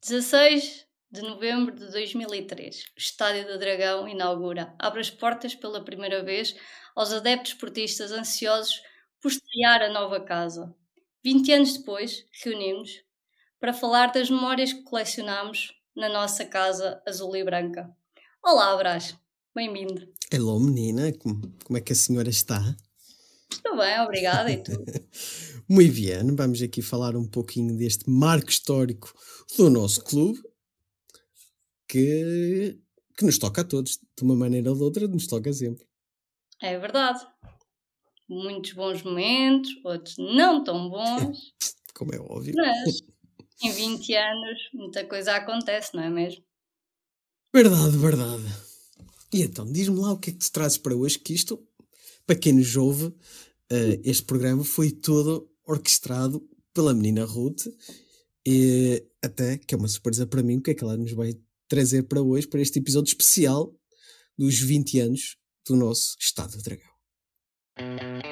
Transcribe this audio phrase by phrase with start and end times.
[0.00, 6.22] 16 de novembro de 2003, o Estádio do Dragão inaugura, abre as portas pela primeira
[6.22, 6.54] vez
[6.94, 8.80] aos adeptos esportistas ansiosos
[9.20, 10.72] por estrear a nova casa.
[11.24, 13.02] 20 anos depois, reunimos
[13.58, 17.90] para falar das memórias que colecionamos na nossa casa azul e branca.
[18.40, 19.16] Olá, Brás,
[19.52, 20.08] bem-vindo.
[20.32, 22.76] Hello, menina, como é que a senhora está?
[23.50, 24.72] Estou bem, obrigada, e tu?
[25.68, 29.12] Muito bem, vamos aqui falar um pouquinho deste marco histórico
[29.56, 30.40] do nosso clube,
[31.88, 32.78] que,
[33.16, 35.86] que nos toca a todos, de uma maneira ou de outra, nos toca sempre.
[36.60, 37.26] É verdade.
[38.28, 41.54] Muitos bons momentos, outros não tão bons.
[41.94, 42.54] Como é óbvio.
[42.56, 43.00] Mas
[43.62, 46.44] em 20 anos muita coisa acontece, não é mesmo?
[47.54, 48.44] Verdade, verdade.
[49.32, 51.67] E então, diz-me lá o que é que te trazes para hoje, que isto,
[52.28, 53.14] para quem nos ouve, uh,
[54.04, 57.66] este programa foi todo orquestrado pela menina Ruth,
[58.46, 61.34] e até, que é uma surpresa para mim, o que é que ela nos vai
[61.66, 63.74] trazer para hoje, para este episódio especial
[64.36, 68.27] dos 20 anos do nosso Estado do Dragão.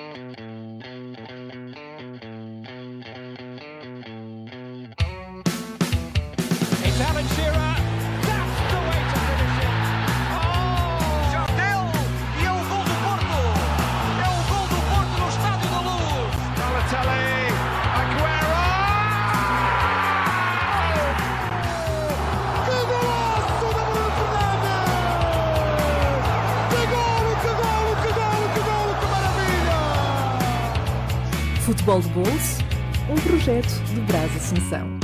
[31.86, 32.58] Futebol de Bolso,
[33.08, 34.98] um projeto de Brás Ascensão.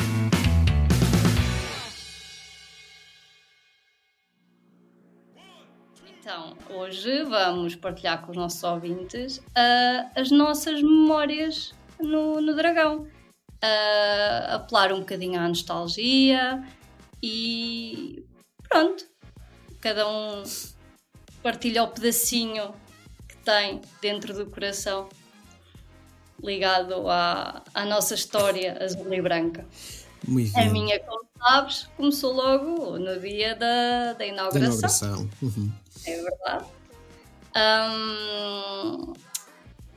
[6.08, 13.06] Então, hoje vamos partilhar com os nossos ouvintes uh, as nossas memórias no, no Dragão.
[13.62, 16.64] Uh, apelar um bocadinho à nostalgia
[17.22, 18.24] e
[18.68, 19.06] pronto,
[19.80, 20.42] cada um
[21.44, 22.74] partilha o pedacinho
[23.28, 25.08] que tem dentro do coração
[26.42, 29.66] ligado à, à nossa história azul e branca.
[30.26, 34.50] Muito a minha, como sabes, começou logo no dia da, da inauguração.
[34.52, 35.30] Da inauguração.
[35.42, 35.72] Uhum.
[36.06, 36.64] É verdade.
[37.54, 39.12] Um,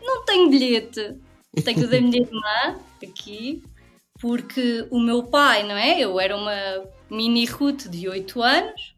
[0.01, 1.15] não tenho bilhete,
[1.63, 3.63] tenho da minha irmã aqui,
[4.19, 5.99] porque o meu pai, não é?
[5.99, 8.94] Eu era uma mini Ruth de 8 anos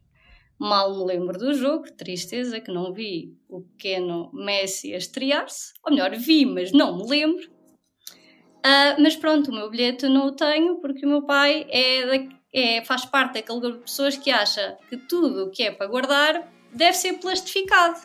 [0.60, 5.74] Mal me lembro do jogo, tristeza que não vi o pequeno Messi a estrear-se.
[5.86, 7.48] Ou melhor, vi, mas não me lembro.
[8.58, 12.84] Uh, mas pronto, o meu bilhete não o tenho porque o meu pai é, é,
[12.84, 16.52] faz parte daquele grupo de pessoas que acha que tudo o que é para guardar
[16.74, 18.00] deve ser plastificado.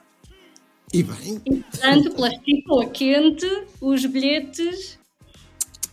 [0.93, 1.41] E bem.
[1.47, 3.47] E, portanto, plastificou a quente
[3.81, 4.99] os bilhetes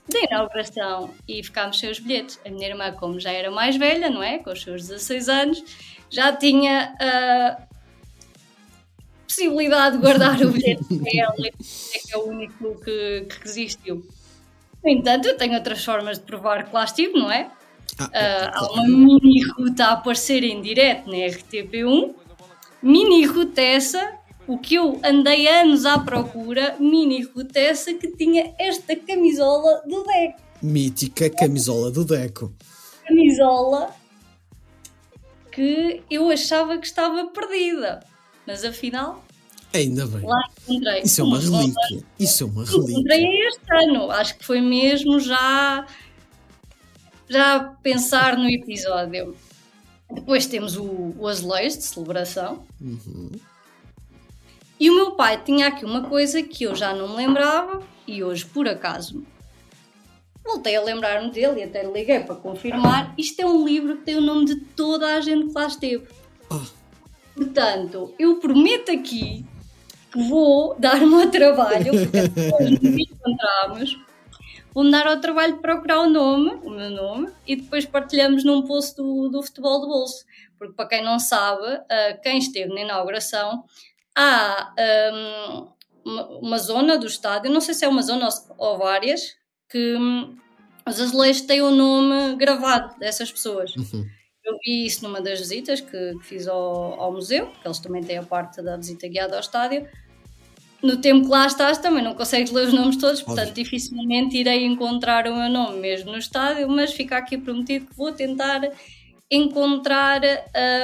[0.10, 2.40] da inauguração e ficámos sem os bilhetes.
[2.46, 4.40] A minha irmã, como já era mais velha, não é?
[4.40, 5.64] Com os seus 16 anos,
[6.10, 7.58] já tinha a
[9.28, 14.06] possibilidade de guardar o bilhete dela, é que é o único que, que resistiu.
[14.84, 17.52] No entanto, eu tenho outras formas de provar que lá estive, não é?
[18.00, 18.10] Ah, uh,
[18.54, 22.16] há uma mini ruta a aparecer em direto na RTP1,
[22.82, 24.14] mini ruta essa,
[24.48, 30.04] o que eu andei anos à procura, mini ruta essa que tinha esta camisola do
[30.04, 30.42] Deco.
[30.62, 32.54] Mítica camisola do Deco.
[33.06, 33.94] Camisola
[35.52, 38.00] que eu achava que estava perdida,
[38.46, 39.24] mas afinal.
[39.74, 40.26] Ainda bem.
[40.26, 41.02] Lá encontrei.
[41.02, 42.04] Isso é uma relíquia.
[42.20, 42.92] Isso é uma relíquia.
[42.92, 44.12] Encontrei este ano.
[44.12, 45.86] Acho que foi mesmo já.
[47.28, 49.36] Já pensar no episódio.
[50.12, 52.66] Depois temos o, o azulejo de celebração.
[52.82, 53.30] Uhum.
[54.80, 58.24] E o meu pai tinha aqui uma coisa que eu já não me lembrava e
[58.24, 59.24] hoje, por acaso,
[60.44, 63.14] voltei a lembrar-me dele e até liguei para confirmar.
[63.18, 66.08] Isto é um livro que tem o nome de toda a gente que lá esteve.
[67.36, 69.46] Portanto, eu prometo aqui
[70.12, 74.00] que vou dar-me ao trabalho, porque depois nos encontramos,
[74.74, 78.64] vou-me dar ao trabalho de procurar o nome, o meu nome, e depois partilhamos num
[78.64, 80.26] post do, do Futebol do Bolso.
[80.58, 83.64] Porque, para quem não sabe, uh, quem esteve na inauguração,
[84.16, 84.74] há
[86.06, 88.28] um, uma, zona do estádio, não sei se é uma zona
[88.58, 89.38] ou várias,
[89.70, 90.36] que hum,
[90.88, 93.76] os azulejos têm o nome gravado dessas pessoas.
[93.76, 94.06] Uhum.
[94.44, 98.04] Eu vi isso numa das visitas que, que fiz ao, ao, museu, porque eles também
[98.04, 99.88] têm a parte da visita guiada ao estádio.
[100.82, 103.64] No tempo que lá estás também não consegues ler os nomes todos, portanto Óbvio.
[103.64, 108.14] dificilmente irei encontrar o meu nome mesmo no estádio, mas fica aqui prometido que vou
[108.14, 108.62] tentar
[109.30, 110.22] encontrar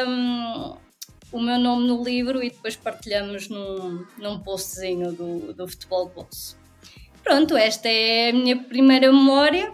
[0.07, 0.75] um,
[1.31, 6.57] o meu nome no livro e depois partilhamos num, num postzinho do, do Futebol Bolso.
[7.25, 9.73] Pronto, esta é a minha primeira memória.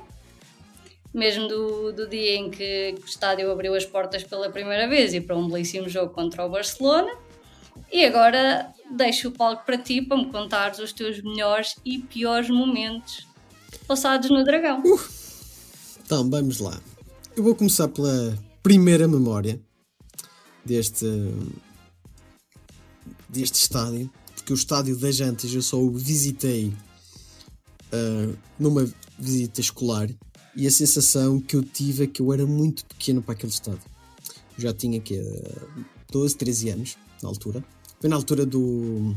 [1.13, 5.19] mesmo do, do dia em que o estádio abriu as portas pela primeira vez e
[5.19, 7.11] para um belíssimo jogo contra o Barcelona.
[7.91, 12.49] E agora deixo o palco para ti para me contares os teus melhores e piores
[12.49, 13.27] momentos
[13.85, 14.81] passados no Dragão.
[14.85, 14.99] Uh,
[16.05, 16.79] então, vamos lá.
[17.35, 19.59] Eu vou começar pela primeira memória
[20.63, 21.05] deste,
[23.27, 26.71] deste estádio, porque o estádio das Jantas eu só o visitei
[27.93, 30.09] uh, numa visita escolar
[30.55, 33.83] e a sensação que eu tive é que eu era muito pequeno para aquele estádio.
[34.57, 35.21] Eu já tinha que
[36.11, 37.63] 12, 13 anos na altura.
[37.99, 39.15] Foi na altura do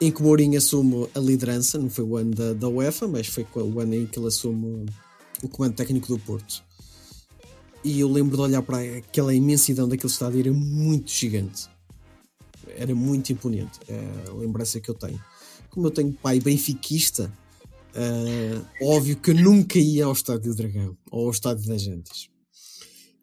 [0.00, 3.46] em que Mourinho assume a liderança, não foi o ano da, da UEFA, mas foi
[3.54, 4.84] o ano em que ele assume
[5.40, 6.64] o comando técnico do Porto.
[7.84, 11.68] E eu lembro de olhar para aquela imensidão daquele estádio, era muito gigante.
[12.76, 13.78] Era muito imponente.
[13.88, 15.22] É a lembrança que eu tenho.
[15.72, 17.32] Como eu tenho pai benfiquista,
[17.92, 22.28] Uh, óbvio que eu nunca ia ao Estádio do Dragão ou ao Estádio das Jantas.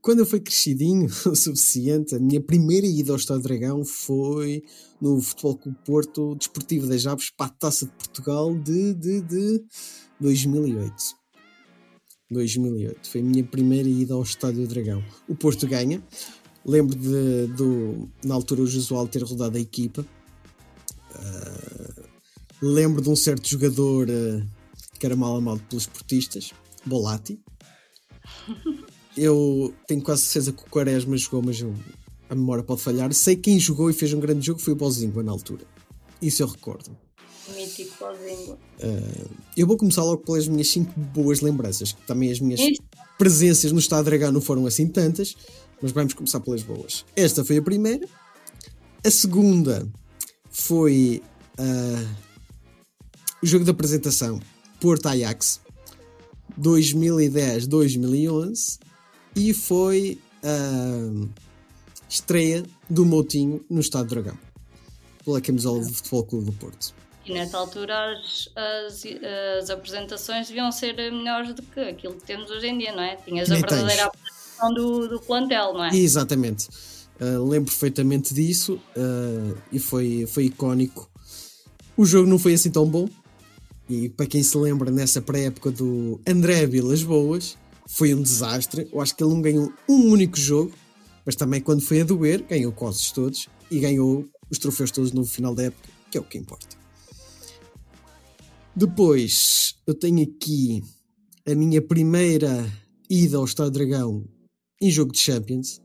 [0.02, 4.64] Quando eu fui crescidinho o suficiente, a minha primeira ida ao Estádio do Dragão foi
[5.02, 9.64] no Futebol Clube Porto Desportivo das Aves para a Taça de Portugal de, de, de
[10.20, 10.94] 2008.
[12.30, 13.10] 2008.
[13.10, 15.04] Foi a minha primeira ida ao Estádio Dragão.
[15.28, 16.04] O Porto ganha.
[16.64, 20.06] Lembro de, do, na altura, o Josual ter rodado a equipa.
[21.16, 21.89] Uh,
[22.62, 24.46] lembro de um certo jogador uh,
[25.00, 26.52] que era mal amado pelos esportistas,
[26.86, 27.40] Bolatti.
[29.18, 31.76] Eu tenho quase certeza que o Quaresma jogou, mas eu,
[32.30, 33.12] a memória pode falhar.
[33.12, 35.66] Sei quem jogou e fez um grande jogo foi o Bozingua na altura.
[36.22, 36.96] Isso eu recordo.
[37.54, 38.58] Mítico Bozingua.
[38.82, 42.82] Uh, eu vou começar logo pelas minhas 5 boas lembranças, que também as minhas Isso.
[43.18, 45.36] presenças no Estado Dragão não foram assim tantas,
[45.82, 47.04] mas vamos começar pelas boas.
[47.16, 48.08] Esta foi a primeira.
[49.04, 49.86] A segunda
[50.50, 51.22] foi
[51.60, 52.29] uh,
[53.48, 54.40] jogo de apresentação
[54.80, 55.62] Porto Ajax
[56.60, 58.80] 2010-2011
[59.36, 61.28] e foi a
[62.08, 64.38] estreia do Moutinho no Estado Dragão
[65.24, 66.96] pela camisola do Futebol Clube do Porto.
[67.26, 69.04] E nessa altura as, as,
[69.60, 73.18] as, apresentações deviam ser melhores do que aquilo que temos hoje em dia, não é?
[73.18, 75.96] Tinhas a verdadeira apresentação do, do plantel, não é?
[75.96, 76.68] Exatamente.
[77.20, 81.08] Uh, lembro perfeitamente disso uh, e foi, foi icónico.
[81.96, 83.08] O jogo não foi assim tão bom,
[83.90, 87.58] e para quem se lembra, nessa pré-época do André Vilas Boas,
[87.88, 88.88] foi um desastre.
[88.94, 90.72] Eu acho que ele não ganhou um único jogo,
[91.26, 95.26] mas também quando foi a doer, ganhou quase todos e ganhou os troféus todos no
[95.26, 96.78] final da época, que é o que importa.
[98.76, 100.84] Depois, eu tenho aqui
[101.48, 102.72] a minha primeira
[103.10, 104.24] ida ao Estado Dragão
[104.80, 105.82] em jogo de Champions.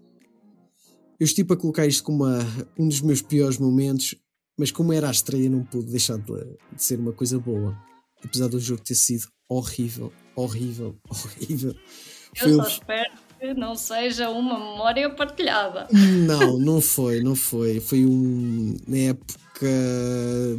[1.19, 2.41] Eu estive a colocar isto como uma,
[2.79, 4.15] um dos meus piores momentos,
[4.59, 6.35] mas como era a estreia, não pude deixar de,
[6.77, 7.75] de ser uma coisa boa
[8.25, 11.75] apesar do jogo ter sido horrível, horrível, horrível.
[12.41, 15.87] Eu só espero que não seja uma memória partilhada.
[15.93, 17.81] Não, não foi, não foi.
[17.81, 19.67] Foi um na época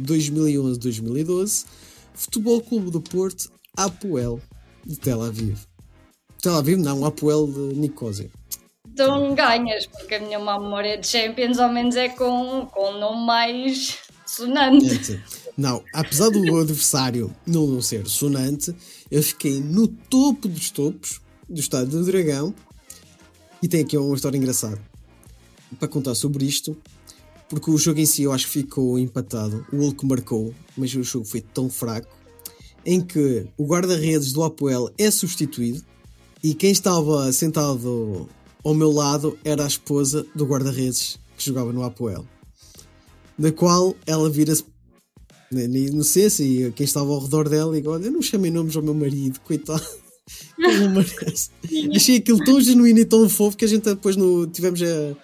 [0.02, 1.66] 2011-2012,
[2.14, 4.40] Futebol Clube do Porto, Apoel
[4.84, 5.58] de Tel Aviv.
[6.40, 8.30] Tel Aviv não, Apoel de Nicosia.
[8.86, 12.98] Então ganhas, porque a minha má memória de Champions ao menos é com, com um
[12.98, 15.12] nome mais sonante.
[15.12, 18.74] É, não, apesar do adversário não ser sonante,
[19.10, 22.54] eu fiquei no topo dos topos do estádio do Dragão
[23.62, 24.78] e tem aqui uma história engraçada
[25.78, 26.76] para contar sobre isto,
[27.48, 29.66] porque o jogo em si eu acho que ficou empatado.
[29.72, 32.14] O Hulk marcou, mas o jogo foi tão fraco
[32.84, 35.82] em que o guarda-redes do Apoel é substituído
[36.42, 38.28] e quem estava sentado
[38.62, 42.26] ao meu lado era a esposa do guarda-redes que jogava no Apoel,
[43.38, 44.64] da qual ela vira-se
[45.50, 48.82] na inocência e quem estava ao redor dela e olha, eu não chamei nomes ao
[48.82, 49.84] meu marido, coitado.
[50.56, 51.50] Como merece.
[51.94, 55.16] Achei aquilo tão genuíno e tão fofo que a gente depois no, tivemos a,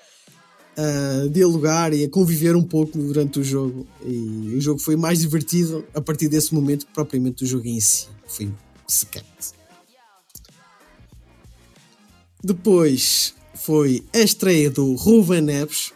[0.77, 3.87] a, dialogar e a conviver um pouco durante o jogo.
[4.05, 7.81] E o jogo foi mais divertido a partir desse momento que propriamente o jogo em
[7.81, 8.07] si.
[8.29, 8.53] Foi
[8.87, 9.27] secante.
[12.45, 15.93] Depois foi a estreia do Ruben Neves,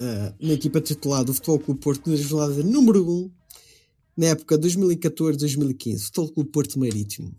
[0.00, 3.30] uh, na equipa titular do Futebol Clube Porto na jornada número 1,
[4.16, 7.34] na época 2014-2015, Futebol Clube Porto Marítimo.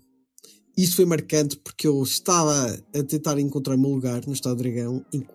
[0.77, 5.05] Isso foi marcante porque eu estava a tentar encontrar o meu lugar no Estado Dragão
[5.13, 5.25] e,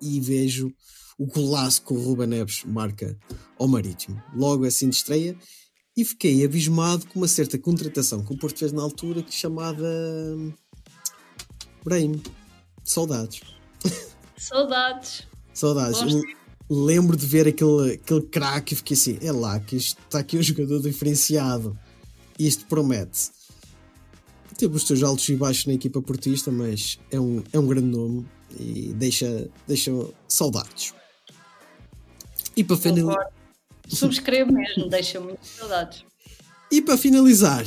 [0.00, 0.72] e vejo
[1.18, 3.18] o golaço que o Ruben Neves marca
[3.58, 4.22] ao Marítimo.
[4.34, 5.36] Logo assim de estreia,
[5.96, 9.86] e fiquei abismado com uma certa contratação que o Porto fez na altura chamada
[11.82, 12.22] Brahim.
[12.84, 13.40] Saudades.
[14.36, 15.26] Saudades.
[15.54, 16.00] Saudades
[16.68, 20.36] lembro de ver aquele, aquele craque e fiquei assim: é lá, que isto, está aqui
[20.36, 21.78] um jogador diferenciado.
[22.38, 23.30] Isto promete.
[24.58, 27.88] teve os seus altos e baixos na equipa portista, mas é um, é um grande
[27.88, 28.26] nome
[28.58, 29.92] e deixa, deixa
[30.28, 30.92] saudades.
[32.56, 33.32] E para, finalizar,
[33.88, 36.04] Subscrevo mesmo, deixa muitas saudades.
[36.70, 37.64] e para finalizar,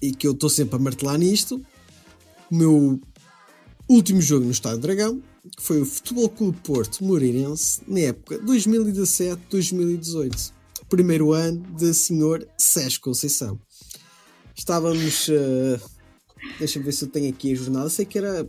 [0.00, 1.60] e que eu estou sempre a martelar nisto,
[2.50, 3.00] o meu
[3.88, 5.22] último jogo no Estádio Dragão,
[5.58, 10.52] foi o Futebol Clube Porto Moreirense, na época 2017-2018.
[10.88, 13.58] Primeiro ano de senhor Sérgio Conceição.
[14.54, 15.28] Estávamos.
[15.28, 15.80] Uh,
[16.58, 17.88] Deixa-me ver se eu tenho aqui a jornada.
[17.88, 18.48] Sei que era.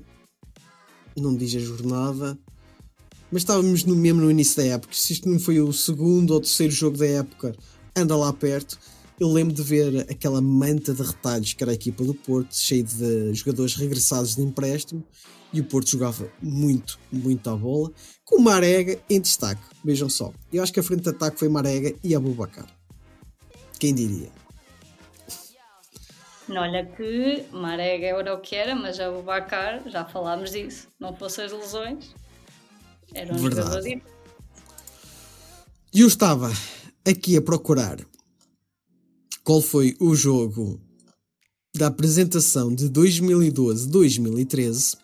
[1.15, 2.37] Não diz a jornada.
[3.31, 4.93] Mas estávamos no mesmo no início da época.
[4.93, 7.55] Se isto não foi o segundo ou terceiro jogo da época,
[7.95, 8.77] anda lá perto.
[9.19, 12.83] Eu lembro de ver aquela manta de retalhos que era a equipa do Porto, cheia
[12.83, 15.03] de jogadores regressados de empréstimo,
[15.53, 17.91] e o Porto jogava muito, muito à bola,
[18.25, 19.61] com Marega em destaque.
[19.83, 22.65] Vejam só, eu acho que a frente de ataque foi Marega e Abubacar.
[23.79, 24.29] Quem diria?
[26.49, 31.51] Olha que Marega era o que era, mas Abubacar, já falámos disso, não fossem as
[31.51, 32.13] lesões,
[33.13, 33.67] era um Verdade.
[33.67, 34.05] jogador diferente.
[35.93, 36.51] E eu estava
[37.05, 37.99] aqui a procurar
[39.43, 40.81] qual foi o jogo
[41.75, 45.02] da apresentação de 2012-2013.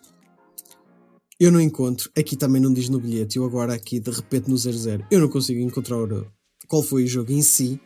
[1.40, 4.58] Eu não encontro, aqui também não diz no bilhete, eu agora aqui de repente no
[4.58, 5.96] 00, eu não consigo encontrar
[6.68, 7.80] qual foi o jogo em si,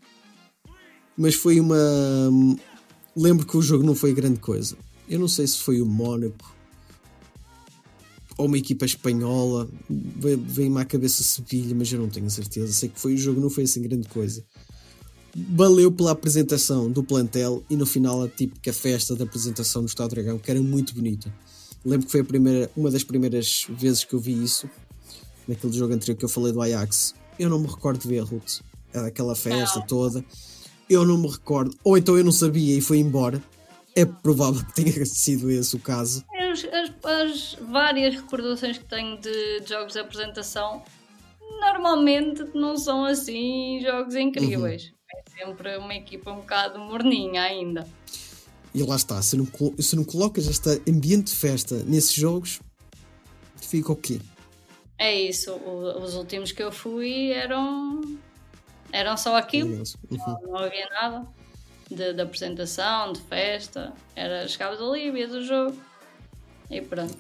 [1.17, 1.79] mas foi uma.
[3.17, 4.77] Lembro que o jogo não foi grande coisa.
[5.09, 6.53] Eu não sei se foi o Mónaco
[8.37, 12.73] ou uma equipa espanhola, Ve- vem-me à cabeça Sevilha, mas eu não tenho certeza.
[12.73, 14.45] Sei que foi o jogo, não foi assim grande coisa.
[15.37, 20.11] Valeu pela apresentação do plantel e no final a típica festa da apresentação do Estado
[20.11, 21.33] Dragão, que era muito bonita.
[21.85, 24.69] Lembro que foi a primeira, uma das primeiras vezes que eu vi isso,
[25.47, 27.15] naquele jogo anterior que eu falei do Ajax.
[27.39, 28.61] Eu não me recordo de ver a Ruth,
[28.95, 30.25] aquela festa toda.
[30.89, 33.43] Eu não me recordo, ou então eu não sabia e foi embora.
[33.97, 36.25] É provável que tenha sido esse o caso.
[36.51, 40.83] As, as- as várias recordações que tenho de jogos de apresentação
[41.61, 44.93] normalmente não são assim jogos incríveis.
[45.15, 47.87] É sempre uma equipa um bocado morninha ainda.
[48.75, 49.47] E lá está, se não,
[49.79, 52.61] se não colocas este ambiente de festa nesses jogos,
[53.61, 54.21] fica o quê?
[54.99, 58.01] É isso, o- os últimos que eu fui eram,
[58.93, 60.19] eram só aquilo, Uhum.
[60.43, 61.27] não havia nada
[61.89, 63.93] de, de apresentação, de festa.
[64.17, 65.77] Era, chegavas ali, vias o jogo
[66.71, 67.17] e pronto.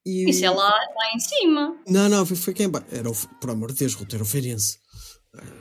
[0.05, 0.29] E...
[0.29, 1.77] Isso é lá, lá em cima.
[1.87, 2.69] Não, não, foi, foi quem.
[2.91, 4.79] Era o, por amor de Deus, Ruto, era o Feirense.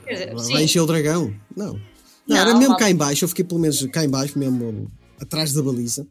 [0.06, 1.34] Dizer, sim, encher o dragão?
[1.56, 1.80] Não.
[2.26, 4.38] Não, Não, era mesmo mal- cá em baixo, eu fiquei pelo menos cá em baixo,
[4.38, 6.06] mesmo atrás da baliza.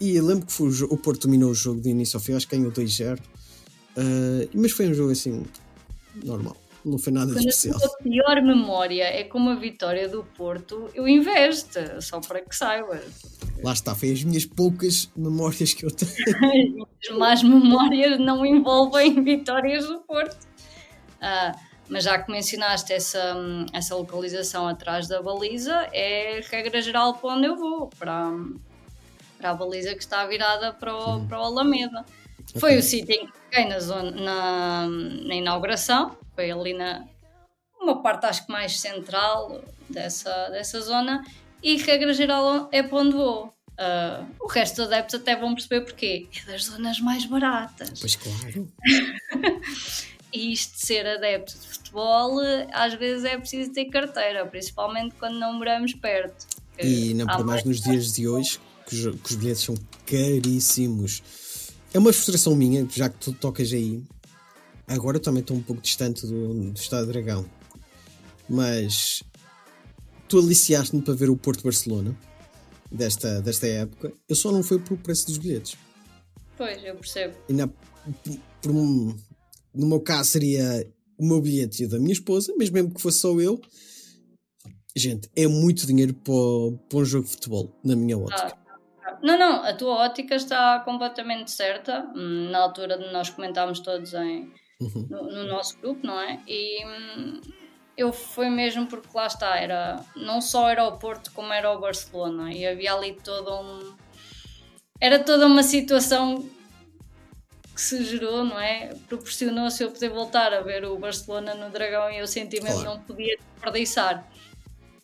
[0.00, 2.46] E eu lembro que foi o, Porto dominou o jogo de início ao fim, acho
[2.48, 3.18] que ganhou 2-0.
[3.96, 5.42] Ah, mas foi um jogo assim,
[6.24, 6.56] normal.
[6.84, 7.78] Não foi nada Quando a especial.
[7.78, 13.02] tua pior memória é como a vitória do Porto, eu investo, só para que saibas.
[13.62, 16.86] Lá está, foi as minhas poucas memórias que eu tenho.
[17.10, 20.36] As más memórias não envolvem vitórias do Porto.
[21.20, 21.52] Ah,
[21.88, 23.36] mas já que mencionaste essa,
[23.72, 28.30] essa localização atrás da baliza, é regra geral para onde eu vou, para,
[29.38, 32.04] para a baliza que está virada para o, para o Alameda.
[32.58, 32.78] Foi Ok.
[32.78, 37.04] o sítio em que fiquei na, zona, na, na inauguração, foi ali na
[37.80, 41.24] uma parte acho que mais central dessa, dessa zona
[41.62, 43.52] e regra geral é para onde vou.
[43.78, 46.28] Ah, o resto dos adeptos até vão perceber porquê.
[46.42, 48.00] É das zonas mais baratas.
[48.00, 48.68] Pois claro.
[50.32, 52.38] E isto de ser adepto de futebol,
[52.72, 56.46] às vezes é preciso ter carteira, principalmente quando não moramos perto.
[56.78, 59.74] E não por mais nos dias de hoje, que os, que os bilhetes são
[60.06, 61.22] caríssimos.
[61.92, 64.02] É uma frustração minha, já que tu tocas aí.
[64.86, 67.46] Agora eu também estou um pouco distante do, do Estado Dragão.
[68.48, 69.22] Mas
[70.28, 72.14] tu aliciaste-me para ver o Porto Barcelona
[72.90, 74.12] desta, desta época.
[74.28, 75.76] Eu só não fui pelo preço dos bilhetes.
[76.56, 77.34] Pois, eu percebo.
[77.48, 77.68] E na,
[78.62, 79.16] por um-
[79.78, 80.86] no meu caso seria
[81.18, 83.60] o meu bilhete e o da minha esposa, mas mesmo que fosse só eu.
[84.96, 86.34] Gente, é muito dinheiro para,
[86.88, 88.56] para um jogo de futebol, na minha ótica.
[89.22, 92.10] Não, não, a tua ótica está completamente certa.
[92.14, 95.06] Hum, Na altura de nós comentámos todos em, Uhum.
[95.10, 96.40] no, no nosso grupo, não é?
[96.46, 97.40] E hum,
[97.96, 101.80] eu fui mesmo porque lá está, era não só era o Porto como era o
[101.80, 103.96] Barcelona e havia ali todo um,
[105.00, 106.48] era toda uma situação
[107.78, 108.92] que se gerou, não é?
[109.08, 112.98] Proporcionou-se eu poder voltar a ver o Barcelona no Dragão e eu senti mesmo Claro.
[112.98, 114.28] não podia desperdiçar.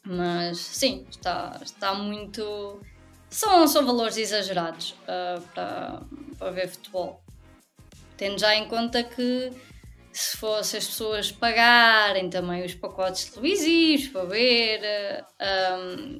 [0.03, 2.81] Mas sim, está, está muito.
[3.31, 6.03] São, são valores exagerados ah, para,
[6.37, 7.23] para ver futebol.
[8.17, 9.53] Tendo já em conta que
[10.13, 16.19] se fosse as pessoas pagarem também os pacotes televisivos para ver, ah,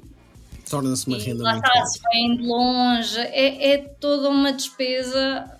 [0.69, 5.54] Torna-se uma renda lá muito está, se vem de longe, é, é toda uma despesa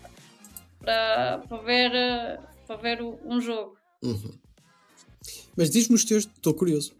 [0.85, 3.75] para, para ver, para ver um jogo.
[5.57, 6.93] Mas diz-me os teus, estou curioso.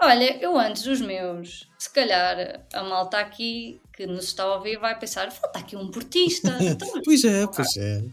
[0.00, 4.78] Olha, eu antes dos meus, se calhar a malta aqui que nos está a ouvir
[4.78, 6.56] vai pensar: falta aqui um portista.
[6.62, 8.04] Então, Pois é, pois é.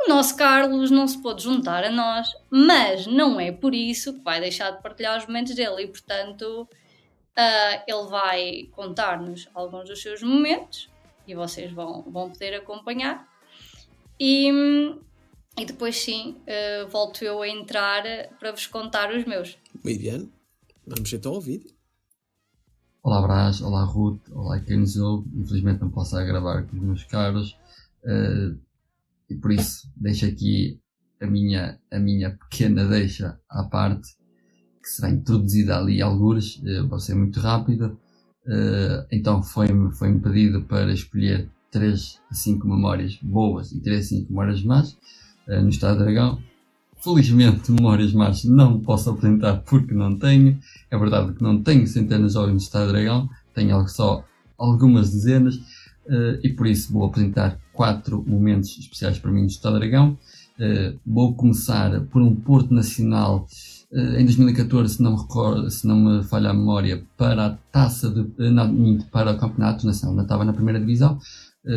[0.00, 4.20] o nosso Carlos não se pôde juntar a nós, mas não é por isso que
[4.20, 6.66] vai deixar de partilhar os momentos dele e, portanto,
[7.36, 10.88] ah, ele vai contar-nos alguns dos seus momentos
[11.26, 13.28] e vocês vão, vão poder acompanhar.
[14.18, 14.48] E,
[15.58, 18.02] e depois, sim, ah, volto eu a entrar
[18.38, 19.58] para vos contar os meus.
[19.84, 20.30] Muito bem.
[20.86, 21.74] Vamos então ao vídeo.
[23.02, 25.28] Olá Brás, olá Ruth, olá quem nos ouve.
[25.36, 27.54] Infelizmente não posso gravar com os meus caros
[28.02, 28.54] eh,
[29.28, 30.80] e por isso deixo aqui
[31.20, 34.08] a minha, a minha pequena deixa à parte
[34.82, 37.94] que será introduzida ali algures, eh, vai ser muito rápida.
[38.46, 44.08] Eh, então foi-me foi pedido para escolher 3 a 5 memórias boas e 3 a
[44.08, 44.96] 5 memórias más
[45.48, 46.38] eh, no Estado Dragão.
[47.02, 50.56] Felizmente, memórias más não posso apresentar porque não tenho.
[50.88, 54.24] É verdade que não tenho centenas de jogos no Estado Dragão, tenho só
[54.56, 55.60] algumas dezenas
[56.08, 60.16] eh, e por isso vou apresentar quatro momentos especiais para mim no Estado Dragão.
[60.60, 63.48] Eh, vou começar por um Porto Nacional
[63.94, 68.10] em 2014, se não, me recordo, se não me falha a memória, para a taça
[68.10, 71.16] de, não, para o Campeonato Nacional, ainda estava na primeira divisão.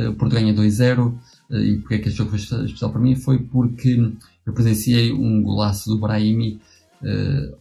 [0.09, 1.13] O Porto ganha 2-0
[1.51, 3.15] eh, e porque é que este jogo foi espe- especial para mim?
[3.15, 4.11] Foi porque
[4.45, 6.59] eu presenciei um golaço do Brahimi
[7.03, 7.53] eh,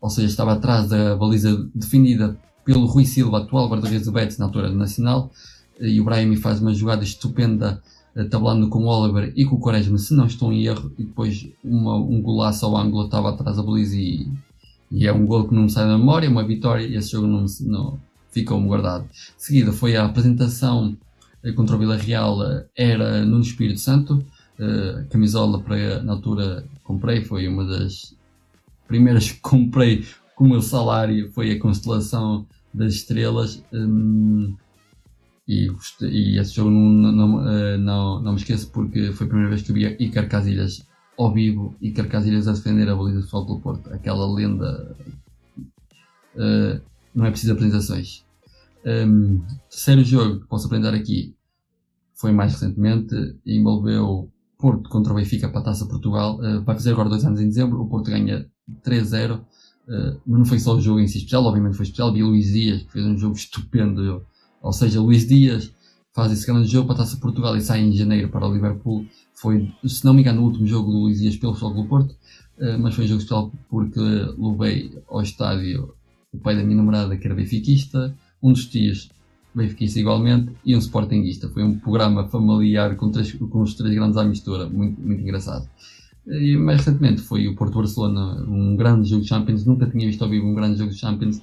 [0.00, 4.44] ou seja, estava atrás da baliza definida pelo Rui Silva, atual guarda-redes do Betis na
[4.46, 5.30] altura do Nacional,
[5.80, 7.82] e o Brahimi faz uma jogada estupenda,
[8.30, 11.48] tabelando com o Oliver e com o Quaresma, se não estou em erro, e depois
[11.64, 14.28] uma, um golaço ao ângulo estava atrás da baliza e,
[14.90, 17.26] e é um gol que não me sai da memória, uma vitória, e esse jogo
[17.26, 17.98] não, não
[18.30, 19.04] ficou-me guardado.
[19.10, 20.96] De seguida foi a apresentação
[21.52, 24.24] contra o Vila Real, eh, era no Espírito Santo,
[24.58, 28.16] eh, a camisola para, na altura comprei, foi uma das
[28.86, 30.04] primeiras que comprei
[30.34, 33.62] com o meu salário foi a Constelação das Estrelas.
[33.72, 34.56] Hum,
[35.46, 35.68] e,
[36.02, 39.62] e esse jogo não, não, eh, não, não me esqueço porque foi a primeira vez
[39.62, 40.86] que eu vi Icar Casilhas
[41.18, 44.96] ao vivo Icar Casilhas a defender a baliza do Futebol Clube Porto aquela lenda.
[46.36, 46.80] Eh,
[47.14, 48.23] não é preciso apresentações
[48.84, 51.34] Hum, terceiro jogo que posso apresentar aqui
[52.14, 53.14] foi mais recentemente
[53.46, 56.42] envolveu Porto contra o Benfica para a Taça Portugal.
[56.42, 57.80] Eh, vai fazer agora dois anos em dezembro.
[57.82, 58.46] O Porto ganha
[58.82, 59.44] 3-0.
[59.88, 62.12] eh, mas não foi só o jogo em si especial, obviamente foi especial.
[62.12, 64.24] Vi Luís Dias, que fez um jogo estupendo.
[64.62, 65.72] Ou seja, Luís Dias
[66.14, 69.04] faz esse grande jogo para a Taça Portugal e sai em janeiro para o Liverpool.
[69.34, 72.16] Foi, se não me engano, o último jogo do Luís Dias pelo Futebol do Porto.
[72.58, 74.00] eh, mas foi um jogo especial porque
[74.38, 75.94] levei ao estádio
[76.32, 79.08] o pai da minha namorada, que era benfiquista, um dos tios
[79.54, 81.48] benfiquista igualmente e um sportinguista.
[81.48, 85.68] Foi um programa familiar com, três, com os três grandes à mistura, muito, muito engraçado.
[86.26, 89.64] E mais recentemente foi o Porto Barcelona, um grande jogo de Champions.
[89.64, 91.40] Nunca tinha visto ao vivo um grande jogo de Champions.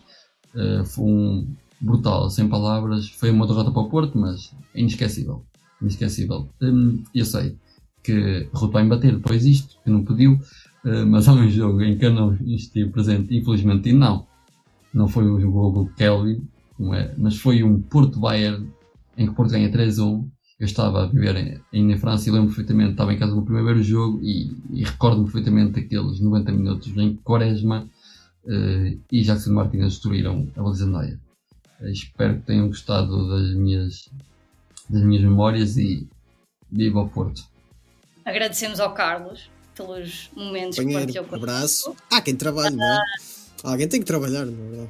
[0.56, 1.48] Eh, foi um
[1.80, 3.08] brutal, sem palavras.
[3.10, 5.44] Foi uma derrota para o Porto, mas é inesquecível.
[5.82, 6.50] Inesquecível.
[6.62, 7.56] Hum, eu sei
[8.04, 10.40] que Ruto vai bater depois isto, que não pediu,
[10.84, 14.26] eh, mas há um jogo em que eu não estive presente, infelizmente, e não.
[14.92, 16.42] Não foi o jogo do Kelvin,
[16.94, 18.72] é, mas foi um Porto Bayern
[19.18, 20.28] em que o Porto ganha 3-1.
[20.60, 23.44] Eu estava a viver em- ainda em França e lembro perfeitamente, estava em casa no
[23.44, 27.90] primeiro o jogo e, e recordo-me perfeitamente aqueles 90 minutos em que Quaresma
[28.48, 31.20] eh, e Jackson Martínez destruíram a baliza de.
[31.82, 34.08] Eh, espero que tenham gostado das minhas,
[34.90, 36.08] das minhas memórias e
[36.72, 37.44] viva ao Porto.
[38.24, 41.50] Agradecemos ao Carlos pelos momentos que Companheiro, partilhou connosco.
[41.52, 41.96] abraço.
[42.12, 43.00] Há quem trabalhe, não é?
[43.64, 44.90] Alguém tem que trabalhar, não é verdade?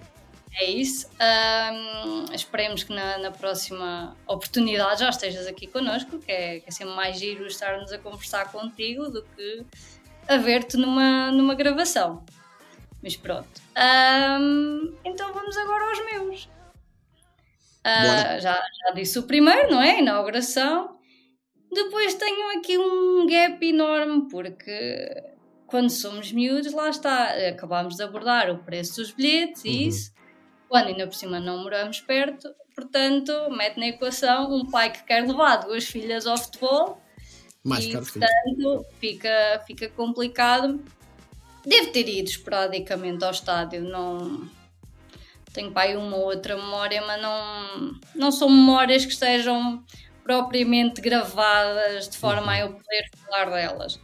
[0.60, 1.08] É isso.
[1.20, 6.72] Ahm, esperemos que na, na próxima oportunidade já estejas aqui connosco, que é, que é
[6.72, 9.66] sempre mais giro estarmos a conversar contigo do que
[10.28, 12.24] a ver-te numa, numa gravação.
[13.02, 13.48] Mas pronto.
[13.76, 16.50] Ahm, então vamos agora aos meus.
[17.84, 18.40] Bora.
[18.40, 20.00] já, já disse o primeiro, não é?
[20.00, 20.98] Inauguração.
[21.74, 25.10] Depois tenho aqui um gap enorme, porque
[25.66, 29.88] quando somos miúdos, lá está, acabámos de abordar o preço dos bilhetes e Uhum.
[29.88, 30.12] isso.
[30.72, 35.28] Quando ainda por cima não moramos perto, portanto, mete na equação um pai que quer
[35.28, 37.02] levar duas filhas ao futebol
[37.62, 40.82] Mais e, portanto, fica, fica complicado.
[41.66, 44.50] Devo ter ido esporadicamente ao estádio, não
[45.52, 49.84] tenho pai uma ou outra memória, mas não, não são memórias que estejam
[50.24, 54.00] propriamente gravadas de forma a eu poder falar delas.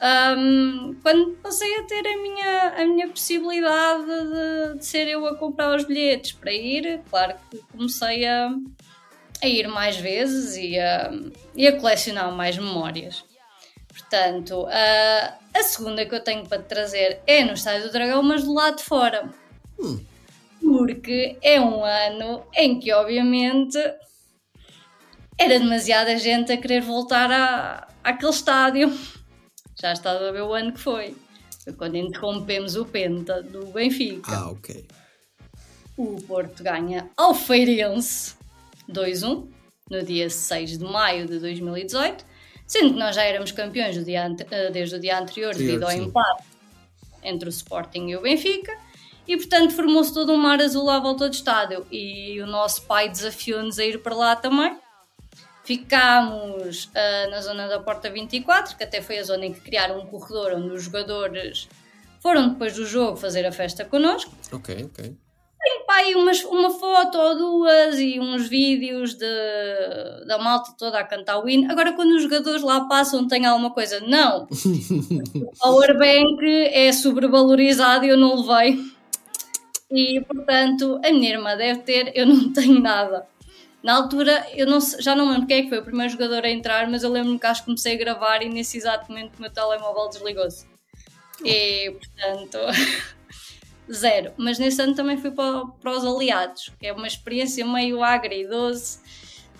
[0.00, 5.36] Ahm, quando passei a ter a minha, a minha possibilidade de, de ser eu a
[5.36, 8.50] comprar os bilhetes para ir, claro que comecei a,
[9.42, 11.10] a ir mais vezes e a,
[11.54, 13.24] e a colecionar mais memórias.
[13.88, 18.22] Portanto, a, a segunda que eu tenho para te trazer é no Estádio do Dragão,
[18.22, 19.30] mas do lado de fora.
[19.78, 20.04] Hum.
[20.60, 23.78] Porque é um ano em que, obviamente,
[25.38, 29.15] era demasiada gente a querer voltar à, àquele estádio.
[29.80, 31.14] Já estás a ver o ano que foi.
[31.62, 34.32] Foi quando interrompemos o Penta do Benfica.
[34.32, 34.86] Ah, ok.
[35.96, 38.34] O Porto ganha ao Feirense
[38.88, 39.48] 2-1
[39.90, 42.24] no dia 6 de maio de 2018,
[42.66, 46.44] sendo que nós já éramos campeões dia eh, desde o dia anterior devido ao empate
[47.22, 48.72] entre o Sporting e o Benfica.
[49.26, 53.08] E portanto formou-se todo um mar azul à volta do estádio e o nosso pai
[53.08, 54.78] desafiou-nos a ir para lá também.
[55.66, 59.98] Ficámos ah, na zona da Porta 24, que até foi a zona em que criaram
[59.98, 61.68] um corredor onde os jogadores
[62.20, 65.14] foram depois do jogo fazer a festa connosco Ok, ok.
[65.86, 69.26] pá, aí umas, uma foto ou duas e uns vídeos de,
[70.26, 71.68] da malta toda a cantar o hino.
[71.70, 73.98] Agora, quando os jogadores lá passam, tem alguma coisa?
[74.00, 74.46] Não!
[75.34, 78.78] o powerbank é sobrevalorizado e eu não levei.
[79.90, 83.26] E, portanto, a minha irmã deve ter, eu não tenho nada.
[83.86, 86.50] Na altura, eu não, já não lembro quem é que foi o primeiro jogador a
[86.50, 89.40] entrar, mas eu lembro-me que acho que comecei a gravar e nesse exato momento o
[89.40, 90.66] meu telemóvel desligou-se.
[91.44, 92.58] E, portanto,
[93.88, 94.32] zero.
[94.36, 98.98] Mas nesse ano também fui para, para os aliados, que é uma experiência meio agridoce.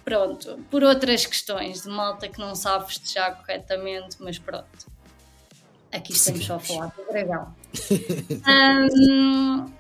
[0.05, 4.91] Pronto, por outras questões de malta que não sabe festejar corretamente, mas pronto.
[5.93, 7.55] Aqui estamos só a falar do dragão.
[8.45, 9.73] Hum,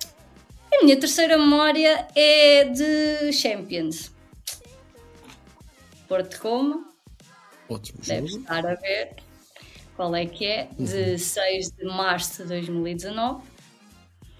[0.72, 4.14] a minha terceira memória é de Champions.
[6.08, 6.84] Porto Roma,
[7.68, 8.42] Ótimo deve jogo.
[8.42, 9.16] estar a ver
[9.96, 13.42] qual é que é, de 6 de março de 2019.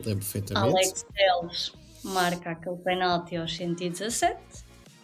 [0.05, 0.77] Lembro perfeitamente.
[0.77, 1.73] Alex Teles
[2.05, 4.37] marca aquele penalti aos 117.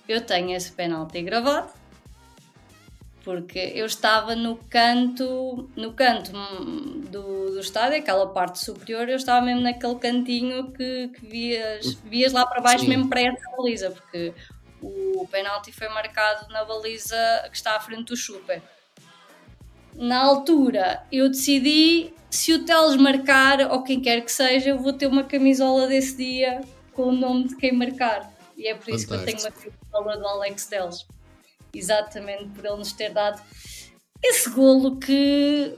[0.08, 1.72] Eu tenho esse penalti gravado
[3.24, 9.16] porque eu estava no canto, no canto hum, do, do estádio, aquela parte superior, eu
[9.16, 12.90] estava mesmo naquele cantinho que, que vias, vias lá para baixo, Sim.
[12.90, 14.34] mesmo para essa baliza, porque
[14.82, 17.16] o penalti foi marcado na baliza
[17.50, 18.62] que está à frente do Super.
[19.94, 24.92] Na altura, eu decidi se o Teles marcar, ou quem quer que seja, eu vou
[24.92, 28.32] ter uma camisola desse dia com o nome de quem marcar.
[28.56, 29.74] E é por isso que eu tenho uma Fantástico.
[29.90, 31.06] camisola do Alex Teles.
[31.74, 33.42] Exatamente por ele nos ter dado
[34.22, 35.76] esse golo que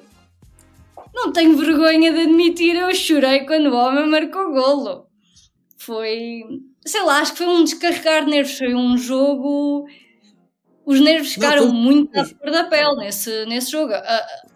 [1.15, 5.07] não tenho vergonha de admitir, eu chorei quando o homem marcou golo.
[5.79, 6.43] Foi,
[6.85, 9.87] sei lá, acho que foi um descarregar de nervos, foi um jogo.
[10.87, 13.93] Os nervos ficaram foi- muito à flor da pele nesse, nesse jogo.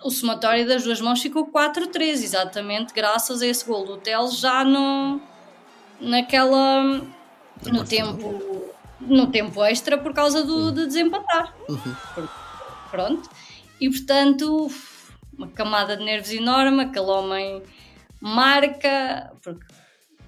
[0.05, 4.63] O somatório das duas mãos ficou 4-3, exatamente graças a esse gol do Teles já
[4.65, 5.21] no,
[6.01, 6.83] naquela.
[6.85, 11.55] Na no tempo, no tempo extra por causa do, de desempatar.
[11.69, 12.29] Uhum.
[12.91, 13.29] Pronto.
[13.81, 14.71] E portanto,
[15.37, 17.63] uma camada de nervos enorme, aquele homem
[18.21, 19.65] marca, porque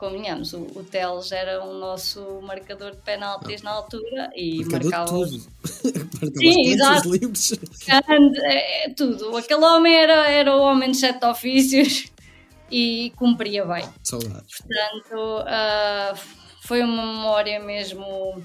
[0.01, 5.07] convenhamos, o, o Teles era o nosso marcador de penaltis na altura e Marcador marcava
[5.07, 5.47] tudo.
[6.21, 7.13] Marcava Sim, exato.
[7.13, 7.53] livres.
[7.87, 9.37] grande, é, é tudo.
[9.37, 12.07] Aquele homem era, era o homem de sete ofícios
[12.73, 13.85] e cumpria bem.
[14.03, 14.57] Saudades.
[14.59, 16.15] Portanto, ah,
[16.63, 18.43] foi uma memória mesmo,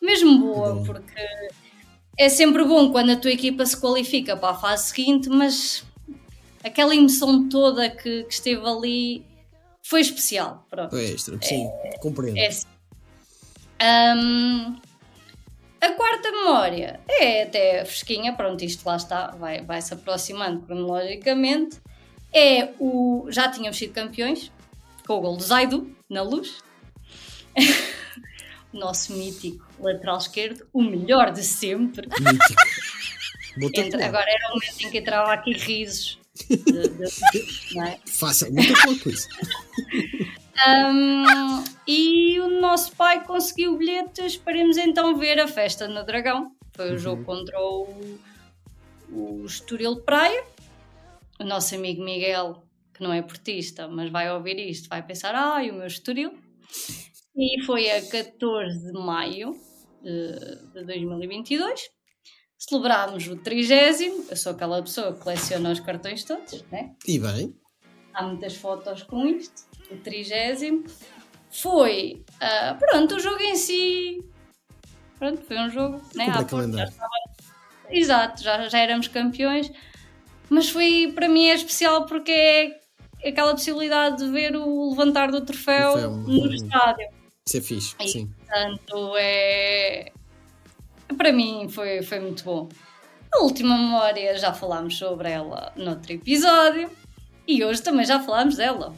[0.00, 0.84] mesmo boa, Bom.
[0.84, 1.20] porque
[2.16, 5.84] é sempre bom quando a tua equipa se qualifica para a fase seguinte, mas
[6.62, 9.28] aquela emoção toda que, que esteve ali
[9.88, 10.66] foi especial.
[10.68, 10.94] Pronto.
[10.94, 11.38] É extra.
[11.40, 11.66] Sim,
[12.00, 12.36] compreendo.
[12.36, 12.66] É assim.
[13.80, 14.76] Ahm,
[15.80, 21.80] a quarta memória é até fresquinha, pronto, isto lá está, vai, vai se aproximando cronologicamente.
[22.30, 23.28] É o.
[23.30, 24.52] Já tínhamos sido campeões
[25.06, 26.58] com o gol do Zaidu na luz.
[28.70, 32.06] o nosso mítico lateral esquerdo, o melhor de sempre.
[32.08, 32.68] Mítico.
[33.74, 34.04] Tatuar.
[34.04, 36.20] agora era o momento em que entrava aqui risos.
[38.06, 39.28] Faça muita coisa.
[40.66, 44.22] Um, e o nosso pai conseguiu bilhete.
[44.24, 46.52] Esperemos então ver a festa no Dragão.
[46.74, 48.18] Foi o jogo contra o,
[49.10, 50.44] o Estoril de Praia.
[51.38, 55.70] O nosso amigo Miguel, que não é portista, mas vai ouvir isto, vai pensar: ai,
[55.70, 56.32] o meu Estoril.
[57.36, 59.54] E foi a 14 de maio
[60.02, 61.97] de, de 2022.
[62.58, 64.24] Celebrámos o trigésimo.
[64.28, 66.92] Eu sou aquela pessoa que coleciona os cartões todos, né?
[67.06, 67.54] E bem,
[68.14, 69.62] Há muitas fotos com isto.
[69.90, 70.84] O trigésimo.
[71.52, 74.18] Foi, ah, pronto, o jogo em si.
[75.18, 76.26] Pronto, foi um jogo, né?
[76.44, 76.76] Calendário.
[76.76, 77.10] já estava-
[77.90, 79.70] Exato, já, já éramos campeões.
[80.50, 82.80] Mas foi, para mim, é especial porque é
[83.28, 86.10] aquela possibilidade de ver o levantar do troféu Troféu.
[86.10, 86.52] no Uhum.
[86.54, 87.08] estádio.
[87.46, 87.94] isso é fixe.
[87.98, 88.08] Aí.
[88.08, 88.26] Sim.
[88.36, 90.12] Portanto, é.
[91.16, 92.68] Para mim foi, foi muito bom.
[93.34, 96.90] A última memória já falámos sobre ela noutro episódio
[97.46, 98.94] e hoje também já falámos dela.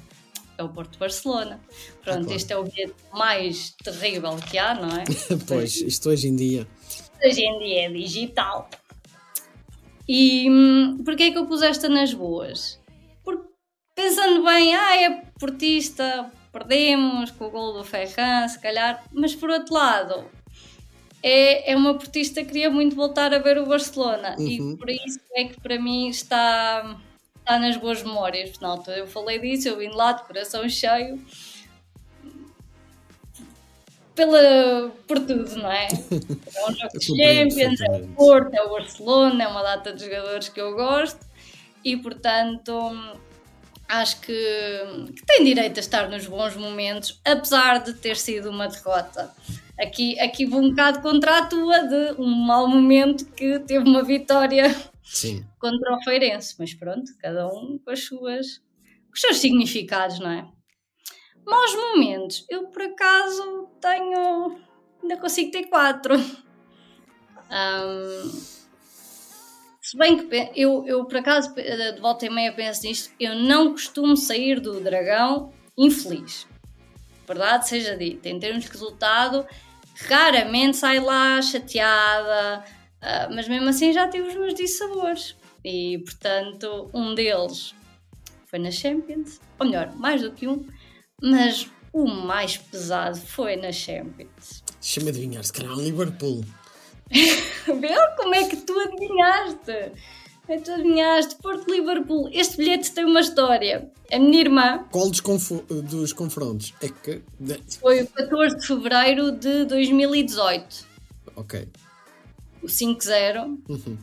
[0.57, 1.61] É o Porto Barcelona.
[2.03, 2.37] Pronto, claro.
[2.37, 5.05] este é o bilhete mais terrível que há, não é?
[5.49, 6.67] Pois, isto hoje em dia.
[7.25, 8.69] Hoje em dia é digital.
[10.07, 12.79] E hum, porquê é que eu pus esta nas boas?
[13.25, 13.45] Porque
[13.95, 19.51] pensando bem, ah, é portista, perdemos com o gol do Ferran, se calhar, mas por
[19.51, 20.25] outro lado,
[21.23, 24.73] é, é uma portista que queria muito voltar a ver o Barcelona Uhum.
[24.73, 26.97] e por isso é que para mim está,
[27.39, 28.59] está nas boas memórias.
[28.61, 31.19] Na altura eu falei disso, eu vim lá de coração cheio.
[34.15, 35.89] Pela, por tudo, não é?
[36.55, 38.09] É um jogo de Champions, é o.
[38.09, 41.21] Porto, é o Barcelona, é uma data de jogadores que eu gosto
[41.85, 42.73] e, portanto,
[43.89, 44.33] acho que,
[45.17, 49.31] que tem direito a estar nos bons momentos, apesar de ter sido uma derrota.
[49.81, 54.03] Aqui, aqui vou um bocado contra a tua de um mau momento que teve uma
[54.03, 54.65] vitória
[55.03, 55.45] Sim.
[55.59, 60.31] contra o Feirense, mas pronto, cada um com as suas com os seus significados, não
[60.31, 60.47] é?
[61.47, 64.61] Maus momentos, eu por acaso tenho
[65.03, 66.15] ainda consigo ter quatro.
[67.51, 68.31] Ahm,
[69.83, 71.63] se bem que eu, eu por acaso pe-
[71.95, 76.47] de volta e meia penso nisto, eu não costumo sair do dragão infeliz.
[77.27, 79.47] Verdade seja dita, em termos de resultado,
[80.09, 82.65] raramente saio lá chateada,
[83.01, 85.37] ah, mas mesmo assim já tive os meus dissabores.
[85.65, 87.75] E portanto, um deles
[88.47, 90.67] foi na Champions, ou melhor, mais do que um,
[91.23, 94.65] mas o mais pesado foi na Champions.
[94.81, 96.45] Deixa-me adivinhar, se calhar Liverpool.
[97.11, 99.93] Vê como é que tu adivinhaste?
[100.51, 101.37] Como é tu adivinhaste?
[101.37, 102.29] Porto Liverpool.
[102.33, 103.89] Este bilhete tem uma história.
[104.11, 105.23] A minha irmã Qual dos,
[105.85, 106.75] dos confrontos?
[106.83, 107.23] É que.
[107.39, 110.85] de- foi o 14 de fevereiro de 2018.
[111.37, 111.69] Ok.
[112.61, 113.61] O 5-0.
[113.69, 113.97] Uhum.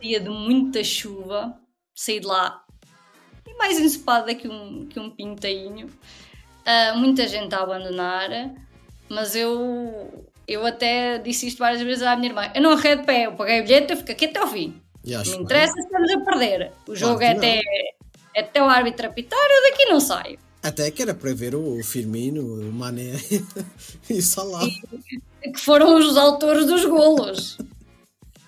[0.00, 1.58] dia de muita chuva,
[1.92, 2.64] saí de lá
[3.44, 5.90] e mais ensopada que um, que um pintainho.
[6.64, 8.30] Ah, muita gente a abandonar,
[9.08, 13.26] mas eu, eu até disse isto várias vezes à minha irmã: eu não arredo pé,
[13.26, 14.80] eu paguei o bilhete, eu fico aqui até ao fim.
[15.10, 16.72] E me interessa se estamos a perder.
[16.86, 17.60] O jogo que é até,
[18.34, 20.38] é até o árbitro apitar, eu daqui não saio.
[20.62, 23.12] Até que era para ver o Firmino, o Mané
[24.10, 24.66] e o Salah.
[25.42, 27.56] que foram os autores dos golos.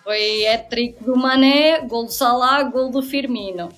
[0.05, 3.71] Foi hat-trick do Mané, gol do Salah, gol do Firmino.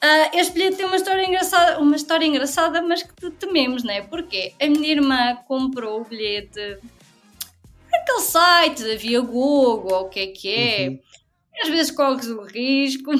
[0.00, 3.92] Ah, este bilhete tem uma história engraçada, uma história engraçada, mas que te- tememos, não
[3.92, 4.00] é?
[4.02, 6.78] Porque a minha irmã comprou o bilhete
[7.90, 10.88] naquele site da Viagogo, ou o que é que é.
[10.88, 10.98] Uhum.
[11.62, 13.10] Às vezes corres o risco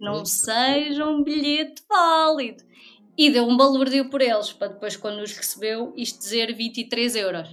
[0.00, 2.62] não seja um bilhete válido.
[3.18, 7.48] E deu um balúrdio por eles, para depois, quando os recebeu, isto dizer 23 euros.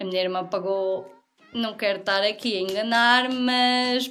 [0.00, 1.12] A minha irmã pagou,
[1.52, 4.10] não quero estar aqui a enganar, mas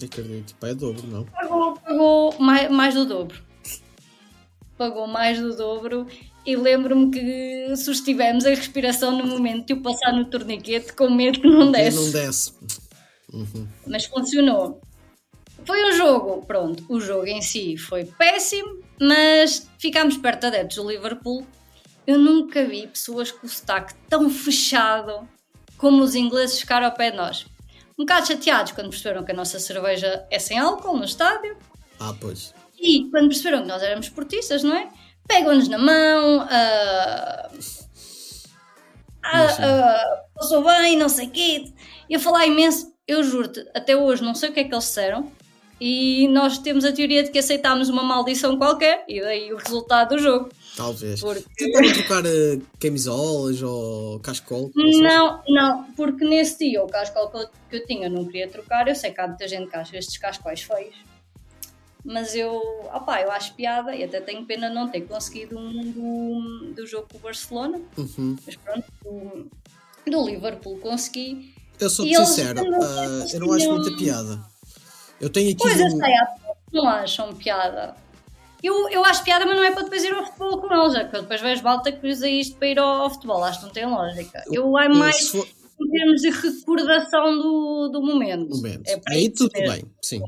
[0.00, 1.24] Acredito, pá, é dobro, não?
[1.24, 3.42] pagou, pagou mais, mais do dobro.
[4.78, 6.06] Pagou mais do dobro.
[6.46, 11.40] E lembro-me que sustivemos a respiração no momento de o passar no torniquete com medo
[11.40, 11.96] que não E desse.
[11.98, 12.54] não desce.
[13.32, 13.66] Uhum.
[13.86, 14.80] mas funcionou.
[15.64, 20.90] Foi um jogo, pronto, o jogo em si foi péssimo, mas ficámos perto adeptos do
[20.90, 21.46] Liverpool.
[22.06, 25.28] Eu nunca vi pessoas com o sotaque tão fechado
[25.76, 27.46] como os ingleses ficaram ao pé de nós.
[27.98, 31.56] Um bocado chateados quando perceberam que a nossa cerveja é sem álcool no estádio
[32.00, 32.54] Ah, pois.
[32.80, 34.88] e quando perceberam que nós éramos esportistas, não é?
[35.28, 37.50] Pegam-nos na mão, ah,
[39.22, 41.72] ah, ah, passou bem, não sei o quê.
[42.08, 44.84] E a falar imenso, eu juro-te, até hoje não sei o que é que eles
[44.84, 45.30] disseram.
[45.82, 50.14] E nós temos a teoria de que aceitámos uma maldição qualquer e daí o resultado
[50.14, 50.50] do jogo.
[50.76, 51.20] Talvez.
[51.20, 51.42] Porque...
[51.56, 54.70] Tentaram trocar eh, camisolas ou cascol?
[54.76, 55.00] não.
[55.00, 58.46] Não, não, porque nesse dia o cascol que eu, que eu tinha eu não queria
[58.48, 58.88] trocar.
[58.88, 60.96] Eu sei que há muita gente que acha estes cascóis feios,
[62.04, 62.52] mas eu,
[62.94, 67.08] opá, eu acho piada e até tenho pena não ter conseguido um do, do jogo
[67.10, 68.36] com o Barcelona, Uhum.
[68.44, 69.50] mas pronto, do,
[70.10, 71.54] do Liverpool consegui.
[71.80, 74.40] Eu sou sincero, ah, eu não acho muita piada.
[75.20, 77.96] Eu tenho aqui Pois eu um- sei, há pessoas que não acham piada,
[78.62, 81.00] Eu, eu acho piada, mas não é para depois ir ao futebol com eles, é
[81.04, 83.64] porque eu depois vejo balta que usa isto para ir ao, ao futebol, acho que
[83.66, 84.44] não tem lógica.
[84.52, 85.46] Eu é mais for-
[85.80, 88.54] em termos de recordação do, do momento.
[88.54, 88.86] momento.
[88.86, 89.72] É Aí tudo mesmo.
[89.72, 90.20] bem, sim.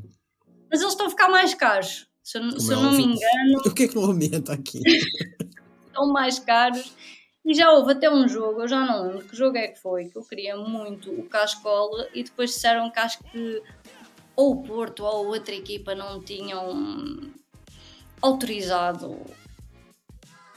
[0.70, 2.06] Mas eles estão a ficar mais caros.
[2.24, 4.80] Se eu, se é eu não me engano, O que é que não aumenta aqui?
[5.88, 6.90] estão mais caros.
[7.44, 10.06] E já houve até um jogo, eu já não lembro que jogo é que foi,
[10.06, 13.62] que eu queria muito o Cascola e depois disseram que acho que
[14.36, 17.32] ou o Porto ou outra equipa não tinham
[18.20, 19.20] autorizado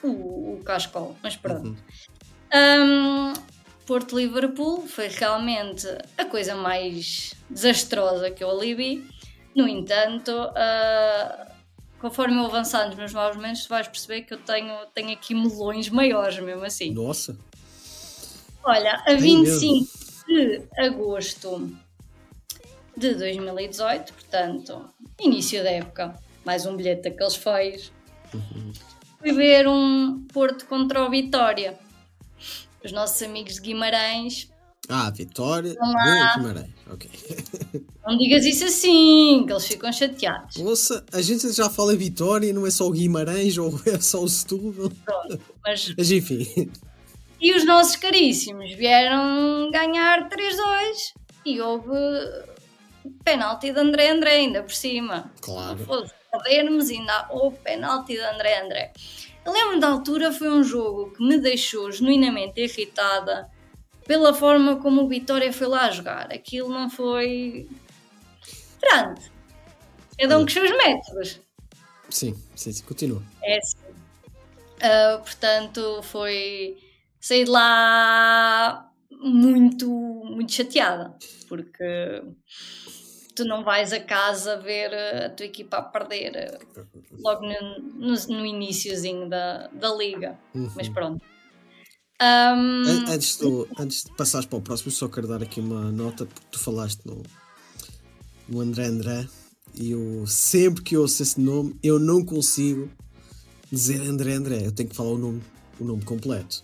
[0.04, 1.70] o, o Cascola, mas pronto.
[1.70, 1.76] Uhum.
[2.54, 3.34] Um,
[3.86, 9.08] Porto-Liverpool foi realmente a coisa mais desastrosa que eu ali vi.
[9.56, 11.52] No entanto, ah,
[12.06, 15.34] conforme eu avançar nos meus maus momentos, tu vais perceber que eu tenho, tenho aqui
[15.34, 16.94] melões maiores, mesmo assim.
[16.94, 17.36] Nossa,
[18.64, 19.88] Olha, a 25
[20.28, 21.76] de agosto
[22.96, 24.88] de 2018, portanto,
[25.20, 26.14] início da época,
[26.46, 27.92] mais um bilhete daqueles feios,
[29.20, 31.76] fui ver um Porto contra o Vitória.
[32.84, 34.52] Os nossos amigos de Guimarães,
[34.90, 36.34] ah, Vitória, Olá.
[36.36, 37.10] Guimarães, ok.
[38.06, 40.58] não digas isso assim, que eles ficam chateados.
[40.58, 44.30] Moça, a gente já fala Vitória, não é só o Guimarães ou é só o
[44.30, 44.92] Setúbal.
[45.04, 46.72] Pronto, mas Mas enfim,
[47.42, 51.14] E os nossos caríssimos vieram ganhar 3-2
[51.46, 51.92] e houve
[53.24, 55.32] penalti de André André ainda por cima.
[55.42, 55.78] Claro.
[55.78, 56.14] Se fosse
[56.94, 58.94] ainda houve penalti de André André.
[59.46, 63.50] Eu lembro da altura foi um jogo que me deixou genuinamente irritada
[64.06, 66.32] pela forma como o Vitória foi lá jogar.
[66.32, 67.68] Aquilo não foi.
[68.80, 69.22] Pronto.
[70.18, 71.42] Cada um com os seus métodos.
[72.10, 73.22] sim, sim, sim, continua.
[73.44, 73.78] É assim.
[74.82, 76.78] Ah, portanto, foi.
[77.20, 81.18] Saí de lá muito, muito chateada,
[81.50, 82.22] porque
[83.36, 86.60] tu não vais a casa ver a tua equipa a perder eh,
[87.18, 90.40] logo no, no, no iníciozinho da, da liga.
[90.54, 90.72] Uhum.
[90.76, 91.26] Mas pronto.
[92.20, 93.46] An- Antes de,
[93.78, 97.02] antes de passares para o próximo, só quero dar aqui uma nota, porque tu falaste
[97.06, 97.22] no,
[98.48, 99.28] no André André,
[99.74, 102.90] e eu sempre que ouço esse nome, eu não consigo
[103.72, 105.42] dizer André André, eu tenho que falar o nome,
[105.80, 106.64] o nome completo.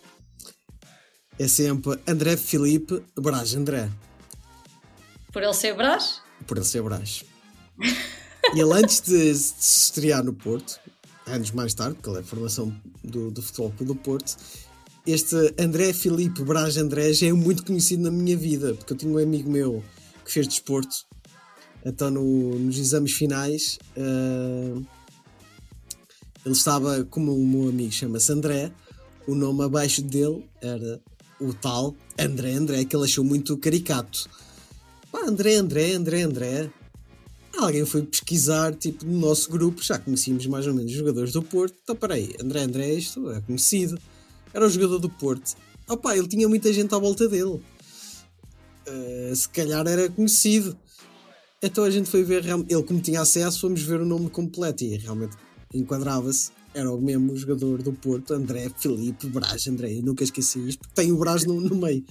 [1.38, 3.90] É sempre André Filipe Brás André,
[5.34, 6.22] por ele ser Brás?
[6.48, 7.24] por ele ser Brás.
[8.54, 10.80] E ele antes de, de se estrear no Porto,
[11.28, 14.36] anos mais tarde, porque ele é formação do, do Futebol do Porto,
[15.06, 19.12] este André Filipe Brás André já é muito conhecido na minha vida, porque eu tinha
[19.12, 19.84] um amigo meu
[20.24, 20.96] que fez desporto,
[21.86, 24.82] então no- nos exames finais ah,
[26.46, 28.72] ele estava, como o meu amigo chama-se André,
[29.28, 31.00] o nome abaixo dele era
[31.40, 34.28] o tal André André, que ele achou muito caricato.
[35.12, 36.70] Pá, André André, André André.
[37.58, 41.44] Alguém foi pesquisar, tipo, no nosso grupo, já conhecíamos mais ou menos os jogadores do
[41.44, 41.76] Porto.
[41.84, 44.00] Então, peraí, André André, isto é conhecido.
[44.54, 45.56] Era o jogador do Porto.
[45.88, 47.62] Opá, ele tinha muita gente à volta dele.
[48.86, 50.78] Eh, se calhar era conhecido.
[51.62, 54.98] Então a gente foi ver, ele como tinha acesso, fomos ver o nome completo e
[54.98, 55.36] realmente
[55.74, 56.52] enquadrava-se.
[56.74, 59.98] Era o mesmo jogador do Porto, André Filipe Brás André.
[59.98, 62.04] Eu nunca esqueci isto, porque tem o Brás no, no meio.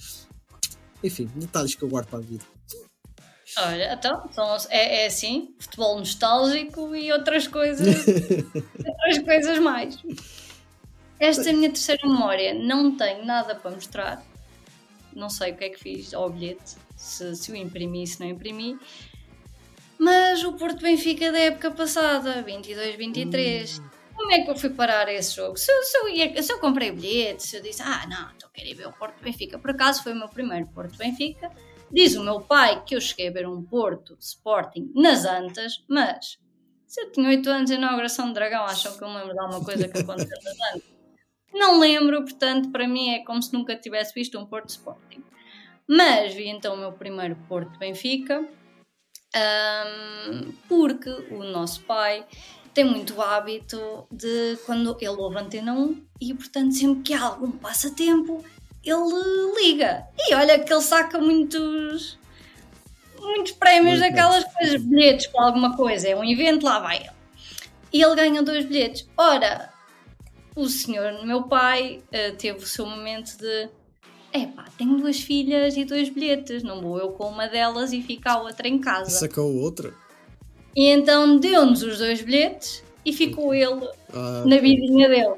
[1.03, 2.43] Enfim, detalhes que eu guardo para a vida.
[3.57, 9.97] Olha, então, são, é, é assim, futebol nostálgico e outras coisas, outras coisas mais.
[11.21, 14.23] Esta é a minha terceira memória, não tenho nada para mostrar.
[15.13, 18.27] Não sei o que é que fiz ao bilhete, se, se o imprimi, se não
[18.27, 18.79] imprimi.
[19.99, 23.81] Mas o Porto Benfica da época passada, 22-23.
[24.15, 25.57] Como é que eu fui parar a esse jogo?
[25.57, 28.49] Se, eu- se eu, ia- se eu comprei bilhete, se eu disse, ah, não, então
[28.53, 29.57] quero ir ver o Porto Benfica.
[29.59, 31.51] Por acaso foi o meu primeiro Porto Benfica.
[31.91, 36.37] Diz o meu pai que eu cheguei a ver um Porto Sporting nas Antas, mas
[36.87, 39.39] se eu tinha 8 anos de inauguração de Dragão, acham que eu me lembro de
[39.39, 41.00] alguma coisa que aconteceu nas Antas?
[41.53, 45.23] Não lembro, portanto, para mim é como se nunca tivesse visto um Porto Sporting.
[45.87, 48.45] Mas vi então o meu primeiro Porto Benfica,
[49.35, 52.25] ahm, porque o nosso pai
[52.73, 57.51] tem muito hábito de quando ele ouve Antena 1 e, portanto, sempre que há algum
[57.51, 58.43] passatempo,
[58.83, 60.07] ele liga.
[60.17, 62.17] E olha que ele saca muitos.
[63.19, 67.11] Muitos prémios Muito daquelas coisas, bilhetes para alguma coisa, é um evento, lá vai ele.
[67.93, 69.07] E ele ganha dois bilhetes.
[69.15, 69.70] Ora,
[70.55, 73.69] o senhor, meu pai, eh, teve o seu momento de
[74.33, 78.33] epá, tenho duas filhas e dois bilhetes, não vou eu com uma delas e ficar
[78.33, 79.09] a outra em casa.
[79.11, 79.93] Sacou outra.
[80.75, 85.35] E então deu-nos os dois bilhetes e ficou ele Ah, na vidinha dele.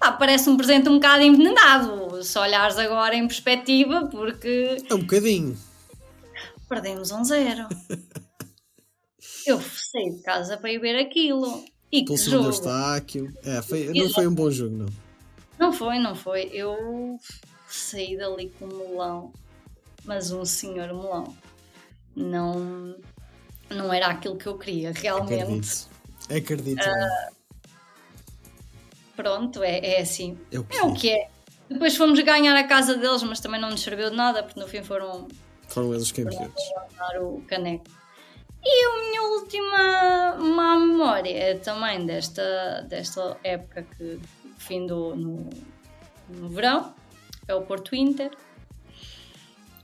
[0.00, 5.00] Pá, parece um presente um bocado envenenado, se olhares agora em perspectiva, porque é um
[5.00, 5.56] bocadinho.
[6.68, 7.68] perdemos um zero.
[9.46, 11.64] Eu saí de casa para ir ver aquilo.
[11.92, 12.46] E que segundo jogo!
[12.48, 13.34] Eustáquio.
[13.42, 14.86] É, foi, não foi um bom jogo, não.
[15.58, 16.50] Não foi, não foi.
[16.52, 17.18] Eu
[17.68, 19.32] saí dali com um melão,
[20.04, 21.34] mas um senhor melão.
[22.16, 22.96] Não,
[23.68, 25.42] não era aquilo que eu queria, realmente.
[25.42, 25.88] Acredito.
[26.30, 26.80] Acredito.
[26.86, 27.30] Ah,
[29.16, 30.38] Pronto, é, é assim.
[30.50, 31.28] é o que É o que é.
[31.68, 34.66] Depois fomos ganhar a casa deles, mas também não nos serviu de nada, porque no
[34.66, 35.28] fim foram
[35.68, 36.50] Foram eles os campeões.
[37.20, 37.84] o caneco.
[38.62, 44.20] E a minha última má memória é também desta, desta época que
[44.58, 45.48] findou no,
[46.28, 46.94] no verão,
[47.48, 48.30] é o Porto Inter.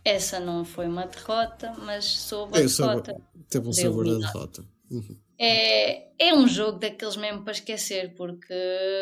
[0.04, 3.20] Essa não foi uma derrota, mas soube a derrota.
[3.48, 4.64] teve um sabor da derrota.
[4.90, 5.16] Uhum.
[5.38, 8.54] É, é um jogo daqueles mesmo para esquecer, porque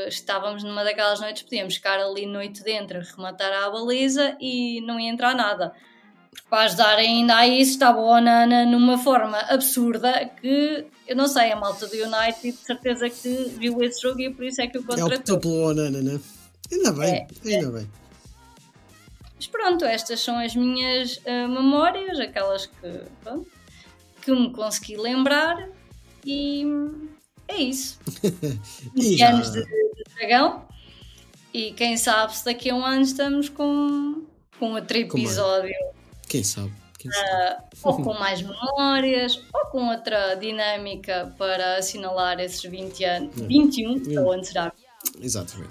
[0.08, 5.10] estávamos numa daquelas noites, podíamos ficar ali noite dentro, rematar a baliza e não ia
[5.10, 5.72] entrar nada.
[6.48, 11.52] Para ajudar ainda a isso, estava o Onana numa forma absurda que eu não sei,
[11.52, 14.78] a malta do United de certeza que viu esse jogo e por isso é que
[14.78, 15.16] o É contratou.
[15.18, 16.20] optou pelo Onana, né?
[16.72, 17.90] Ainda bem, É, ainda bem.
[19.36, 23.46] Mas pronto, estas são as minhas ah, memórias, aquelas que, pronto,
[24.22, 25.68] que me consegui lembrar
[26.24, 26.64] e
[27.48, 27.98] é isso.
[28.96, 30.64] E 20 já, anos de, de dragão
[31.52, 34.24] e quem sabe se daqui a um ano estamos com,
[34.58, 35.93] com outro mais.
[36.34, 36.72] Quem sabe?
[36.98, 37.14] Quem Ah.
[37.14, 37.64] sabe?
[37.84, 44.32] ou com mais memórias ou com outra dinâmica para assinalar esses 20 anos, 21, ou
[44.34, 44.72] onde será,
[45.20, 45.70] Exatamente.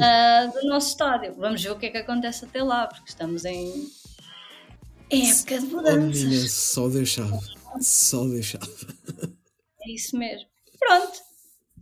[0.00, 1.34] ah, do nosso estádio.
[1.38, 3.88] Vamos ver o que é que acontece até lá, porque estamos em
[5.10, 6.52] época de mudanças.
[6.52, 7.38] só Deus sabe.
[7.80, 8.42] Só sabe.
[9.82, 10.48] É isso mesmo.
[10.78, 11.18] Pronto,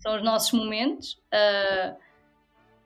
[0.00, 1.18] são os nossos momentos.
[1.32, 1.96] Ah,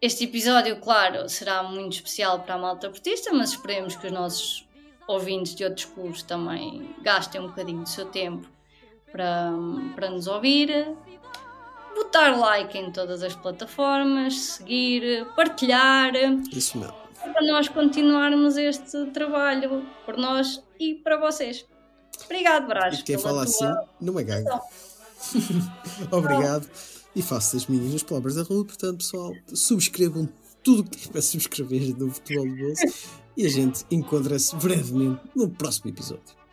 [0.01, 4.66] este episódio, claro, será muito especial para a malta portista, mas esperemos que os nossos
[5.07, 8.47] ouvintes de outros clubes também gastem um bocadinho do seu tempo
[9.11, 9.53] para,
[9.95, 10.97] para nos ouvir.
[11.95, 16.13] Botar like em todas as plataformas, seguir, partilhar,
[16.53, 16.95] Isso mesmo.
[17.23, 21.65] para nós continuarmos este trabalho por nós e para vocês.
[22.25, 22.99] Obrigado, Brás.
[22.99, 23.65] E quem fala assim,
[24.01, 24.51] não é gangue.
[26.13, 26.69] Obrigado.
[27.15, 28.65] E faço das minhas as palavras da rua.
[28.65, 30.29] Portanto, pessoal, subscrevam
[30.63, 33.26] tudo o que tem para subscrever no Futebol do Bolso.
[33.37, 36.45] E a gente encontra-se brevemente no próximo episódio.